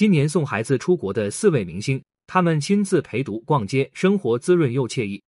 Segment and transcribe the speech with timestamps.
[0.00, 5.22] 今年送孩子出国的四位明星，他们亲自陪读、逛街，生活滋润又惬意。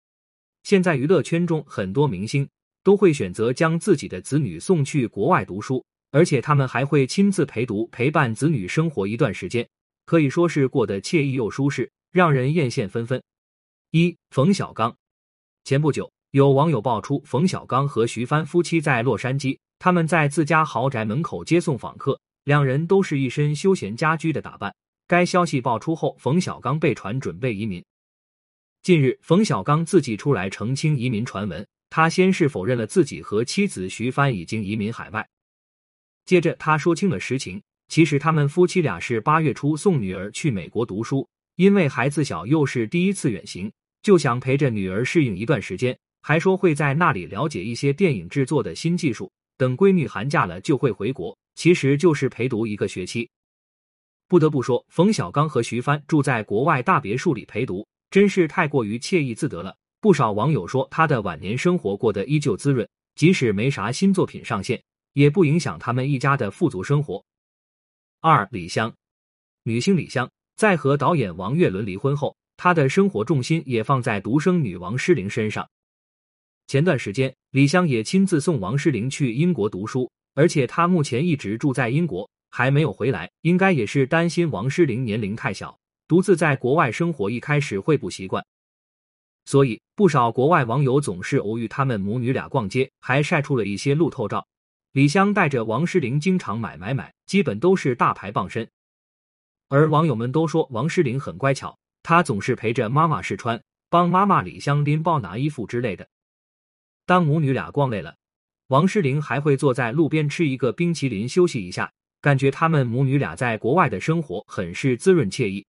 [0.64, 2.48] 现在娱乐圈中很多明星
[2.82, 9.68] 都会选择将自己的子女送去国外读书，而且他们还会亲自陪读，陪伴子女生活一段时间，
[10.06, 13.22] 可以说是过得惬意又舒适，让人艳羡纷纷。
[13.90, 14.96] 一冯小刚，
[15.66, 24.74] 前不久有网友爆出冯小刚和徐帆夫妻在洛杉矶，他们在自家豪宅门口接送访客，两人都是一身休闲家居的打扮。
[25.08, 27.84] 该消息爆出后，冯小刚被传准备移民。
[28.82, 35.28] 近日，冯小刚自己出来澄清移民传闻，他先是否认了自己和妻子徐帆已经移民海外，
[36.26, 41.28] 接着他说清了实情，其实他们夫妻俩是八月初送女儿去美国读书，
[41.58, 43.72] 因为孩子小又是第一次远行。
[44.02, 49.32] 就想陪着女儿适应一段时间，还说会在那里了解一些电影制作的新技术。
[49.62, 53.30] 等闺女寒假了就会回国，其实就是陪读一个学期。
[54.28, 59.78] 不得不说，冯小刚和徐帆住在国外大别墅里陪读，真是太过于惬意自得了。
[60.00, 64.82] 不少网友说，他的晚年生活过得依旧滋润，即使没啥新作品上线，
[65.14, 67.24] 也不影响他们一家的富足生活。
[68.20, 68.92] 二李湘，
[69.62, 72.36] 女星李湘在和导演王岳伦离婚后。
[72.58, 75.70] 她的生活重心也放在独生女王诗龄身上。
[76.68, 88.46] 前段时间，李湘也亲自送王诗龄去英国读书，而且她目前一直住在英国，还没有回来，应该也是担心王诗龄年龄太小，独自在国外生活一开始会不习惯。
[89.46, 94.48] 所以，不少国外网友总是偶遇他们母女俩逛街，还晒出了一些路透照。
[94.94, 98.70] 李湘带着王诗龄经常买买买，基本都是大牌傍身。
[99.68, 101.78] 而网友们都说王诗龄很乖巧。
[102.04, 106.08] 她总是陪着妈妈试穿，帮妈妈李湘拎包、拿衣服之类的。
[107.06, 108.16] 当母女俩逛累了，
[108.68, 115.66] 王诗龄还会坐在路边吃一个冰淇淋休息一下，感觉他们母女俩在国外的生活很是滋润惬意。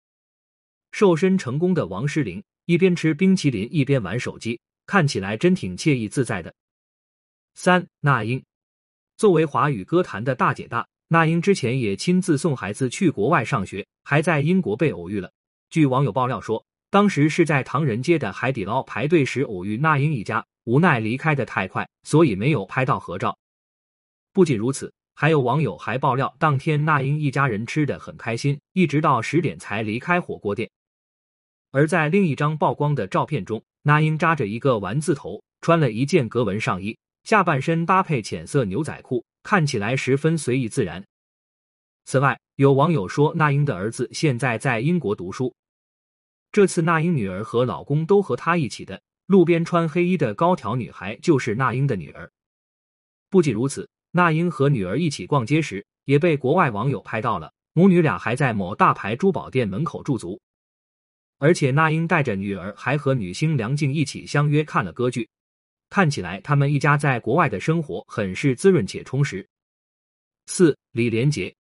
[0.91, 6.55] 瘦身成功的王诗龄一边吃冰淇淋一边玩手机，看起来真挺惬意自在的。
[7.55, 8.43] 三那英
[9.17, 15.31] 作为华语歌坛的大姐大，那英之前也亲自送孩子去国外上学，还在英国被偶遇了。
[15.71, 23.39] 据网友爆料说，当时是在唐人街的海底捞排队时偶遇那英一家，无奈离开的太快，所以没有拍到合照。
[24.35, 30.71] 不仅如此，还有网友还爆料，当天那英一家人吃的很开心，一直到十点才离开火锅店。
[31.71, 41.03] 而在另一张曝光的照片中，那英扎着一个丸字头，穿了一件格纹上衣，下半身搭配浅色牛仔裤，看起来十分随意自然。
[42.05, 45.55] 此外，有网友说，那英的儿子现在在英国读书。
[46.53, 52.31] 这次那英女儿和老公都和她一起的，路边穿黑衣的高挑女孩就是那英的女儿。
[53.29, 60.41] 不仅如此，那英和女儿一起逛街时，也被国外网友拍到了，母女俩还在某大牌珠宝店门口驻足。
[61.37, 65.29] 而且，那英带着女儿还和女星梁静一起相约看了歌剧，
[65.91, 69.47] 看起来他们一家在国外的生活很是滋润且充实。
[70.47, 71.55] 四李连杰。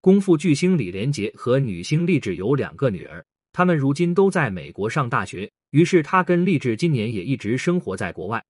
[0.00, 3.24] 功夫巨星李连杰和女星励志有两个女儿，
[3.56, 5.50] 他们如今都在美国上大学。
[5.70, 8.44] 于是他跟励志今年也一直生活在国外。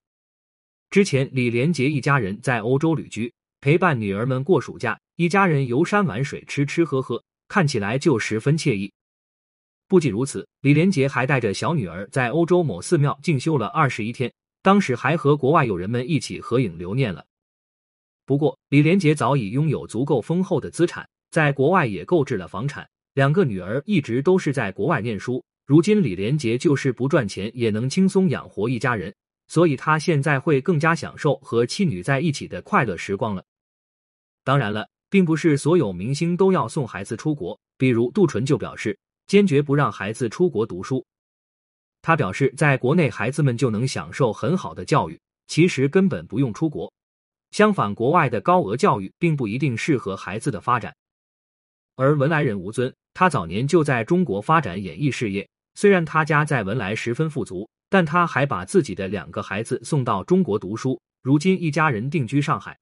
[0.91, 8.93] 之前李连杰一家人在欧洲旅居，陪伴女儿们过暑假，一家人游山玩水，吃吃喝喝，看起来就十分惬意。
[9.87, 17.25] 不仅如此，李连杰还带着小女儿在欧洲某寺庙静修了二十一天，当时还和国外友人们一起合影留念了。
[18.25, 21.09] 不过，李连杰早已拥有足够丰厚的资产。
[21.31, 25.43] 在国外也购置了房产，两个女儿一直都是在国外念书。
[25.65, 29.12] 如今李连杰就是不赚钱也能轻松养活一家人，
[29.49, 33.43] 所以他现在会更加享受和妻女在一起的快乐时光了。
[34.44, 38.94] 当然了，并不是所有明星都要送孩子出国，比如杜淳就表示
[39.26, 41.03] 坚决不让孩子出国读书。
[42.03, 46.93] 他表示，在国内孩子们就能享受很好的教育，其实根本不用出国。
[47.50, 50.94] 相反，国外的高额教育并不一定适合孩子的发展。
[51.97, 55.49] 而文莱人吴尊，他早年就在中国发展演艺事业。
[55.75, 61.00] 虽然他家在文莱十分富足，但他还把自己的两个孩子送到中国读书。
[61.23, 62.79] 如今一家人定居上海。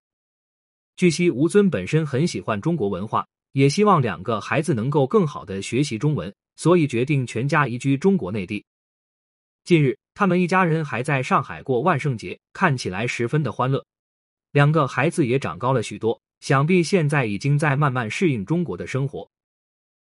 [0.97, 8.64] 据悉，吴尊本身很喜欢中国文化，也希望两个孩子能够更好的学习中文，所以决定全家移居中国内地。
[9.62, 13.87] 近日，他们一家人还在上海过万圣节，看起来十分的欢乐。
[14.50, 16.20] 两个孩子也长高了许多。
[16.41, 19.31] 想必现在已经在慢慢适应中国的生活。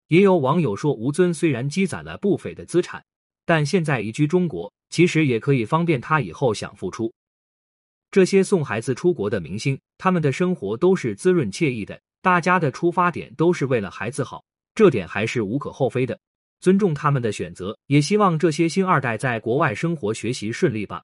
[0.07, 3.03] 也有网友说，吴尊虽然积攒了不菲的资产，
[3.45, 7.11] 但现在移居中国，其实也可以方便他以后想付出。
[8.11, 14.43] 这些送孩子出国的明星，他们的生活都是滋润惬意的，大家的出发点都是为了孩子好，
[14.73, 16.17] 这点还是无可厚非的，
[16.61, 21.03] 尊重他们的选择，也希望这些星二代在国外生活学习顺利吧。